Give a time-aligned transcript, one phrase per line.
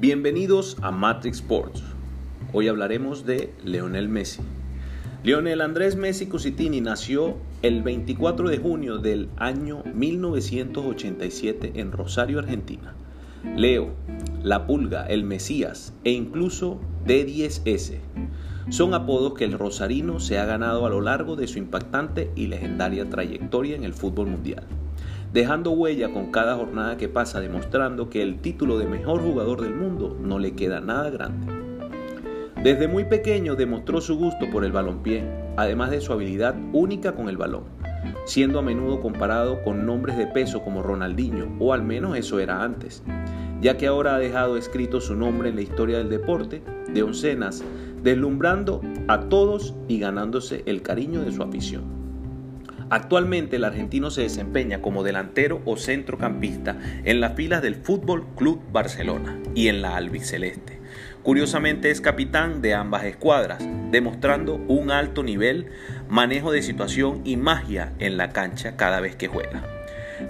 [0.00, 1.82] Bienvenidos a Matrix Sports.
[2.54, 4.40] Hoy hablaremos de Leonel Messi.
[5.24, 12.94] Lionel Andrés Messi Cusitini nació el 24 de junio del año 1987 en Rosario, Argentina.
[13.58, 13.90] Leo,
[14.42, 17.98] La Pulga, El Mesías e incluso D10S
[18.70, 22.46] son apodos que el rosarino se ha ganado a lo largo de su impactante y
[22.46, 24.64] legendaria trayectoria en el fútbol mundial
[25.32, 29.74] dejando huella con cada jornada que pasa, demostrando que el título de mejor jugador del
[29.74, 31.46] mundo no le queda nada grande.
[32.62, 35.24] Desde muy pequeño demostró su gusto por el balompié,
[35.56, 37.64] además de su habilidad única con el balón,
[38.26, 42.62] siendo a menudo comparado con nombres de peso como Ronaldinho, o al menos eso era
[42.62, 43.02] antes,
[43.60, 46.62] ya que ahora ha dejado escrito su nombre en la historia del deporte
[46.92, 47.62] de oncenas,
[48.02, 51.99] deslumbrando a todos y ganándose el cariño de su afición.
[52.90, 58.60] Actualmente el argentino se desempeña como delantero o centrocampista en las filas del Fútbol Club
[58.72, 60.80] Barcelona y en la albiceleste.
[61.22, 65.68] Curiosamente es capitán de ambas escuadras, demostrando un alto nivel,
[66.08, 69.62] manejo de situación y magia en la cancha cada vez que juega.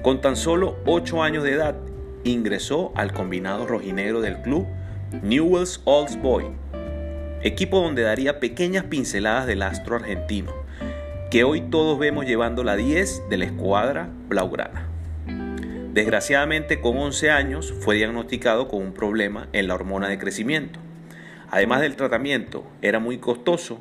[0.03, 1.77] Con tan solo 8 años de edad,
[2.25, 4.67] ingresó al combinado rojinegro del club
[5.23, 6.45] Newell's Old Boy,
[7.43, 10.60] equipo donde daría pequeñas pinceladas del astro argentino
[11.31, 14.89] que hoy todos vemos llevando la 10 de la escuadra blaugrana.
[15.95, 20.81] Desgraciadamente, con 11 años fue diagnosticado con un problema en la hormona de crecimiento.
[21.49, 23.81] Además del tratamiento, era muy costoso,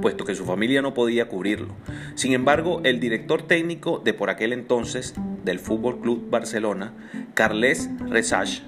[0.00, 1.74] puesto que su familia no podía cubrirlo.
[2.14, 6.94] Sin embargo, el director técnico de por aquel entonces del Fútbol Club Barcelona,
[7.34, 8.62] Carles Resach,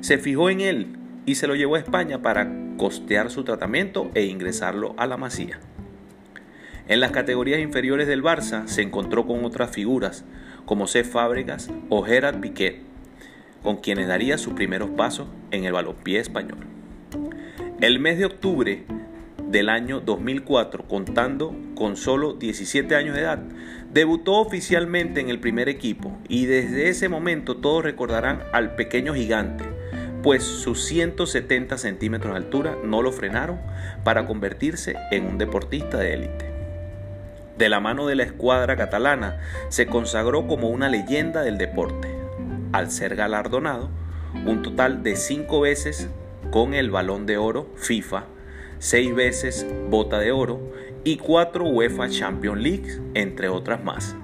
[0.00, 4.26] se fijó en él y se lo llevó a España para costear su tratamiento e
[4.26, 5.58] ingresarlo a la Masía.
[6.88, 10.24] En las categorías inferiores del Barça se encontró con otras figuras
[10.64, 11.04] como C.
[11.04, 12.80] Fábregas o Gerard Piquet,
[13.62, 16.58] con quienes daría sus primeros pasos en el balompié español.
[17.80, 18.84] El mes de octubre
[19.48, 23.42] del año 2004, contando con solo 17 años de edad,
[23.92, 29.64] debutó oficialmente en el primer equipo y desde ese momento todos recordarán al pequeño gigante,
[30.24, 33.60] pues sus 170 centímetros de altura no lo frenaron
[34.02, 36.51] para convertirse en un deportista de élite
[37.62, 42.08] de la mano de la escuadra catalana, se consagró como una leyenda del deporte,
[42.72, 43.88] al ser galardonado
[44.44, 46.08] un total de cinco veces
[46.50, 48.24] con el balón de oro FIFA,
[48.80, 50.72] seis veces bota de oro
[51.04, 54.16] y cuatro UEFA Champions League, entre otras más.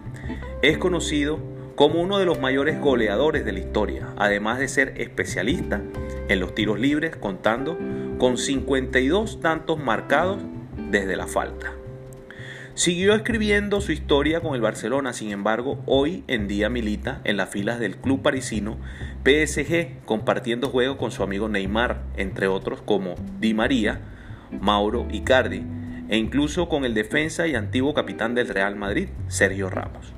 [0.60, 1.38] Es conocido
[1.76, 5.80] como uno de los mayores goleadores de la historia, además de ser especialista
[6.26, 7.78] en los tiros libres, contando
[8.18, 10.40] con 52 tantos marcados
[10.90, 11.77] desde la falta.
[12.78, 17.50] Siguió escribiendo su historia con el Barcelona, sin embargo, hoy en día milita en las
[17.50, 18.76] filas del club parisino
[19.24, 24.00] PSG, compartiendo juegos con su amigo Neymar, entre otros como Di María,
[24.60, 25.64] Mauro Icardi,
[26.08, 30.12] e incluso con el defensa y antiguo capitán del Real Madrid, Sergio Ramos.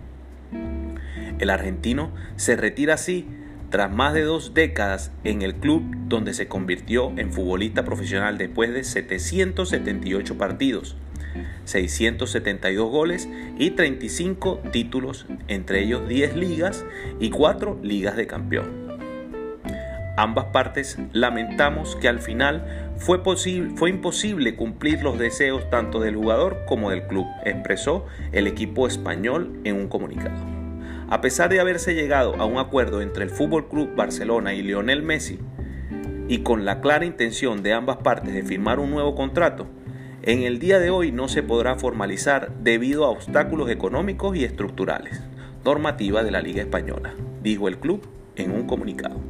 [1.39, 3.27] El argentino se retira así
[3.71, 8.71] tras más de dos décadas en el club donde se convirtió en futbolista profesional después
[8.75, 10.99] de 778 partidos
[11.65, 16.85] 672 goles y 35 títulos, entre ellos 10 ligas
[17.19, 18.91] y 4 ligas de campeón.
[20.17, 23.23] Ambas partes lamentamos que al final fue,
[23.77, 29.61] fue imposible cumplir los deseos tanto del jugador como del club, expresó el equipo español
[29.65, 30.45] en un comunicado.
[31.09, 35.03] A pesar de haberse llegado a un acuerdo entre el Fútbol Club Barcelona y Lionel
[35.03, 35.39] Messi,
[36.29, 39.67] y con la clara intención de ambas partes de firmar un nuevo contrato,
[40.23, 45.21] en el día de hoy no se podrá formalizar debido a obstáculos económicos y estructurales,
[45.65, 48.03] normativa de la Liga Española, dijo el club
[48.37, 49.21] en un comunicado.